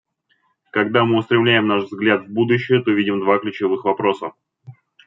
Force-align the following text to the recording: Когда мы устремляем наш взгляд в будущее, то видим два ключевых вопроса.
Когда 0.71 1.05
мы 1.05 1.19
устремляем 1.19 1.67
наш 1.67 1.83
взгляд 1.83 2.23
в 2.25 2.33
будущее, 2.33 2.81
то 2.81 2.89
видим 2.89 3.19
два 3.19 3.37
ключевых 3.37 3.85
вопроса. 3.85 4.31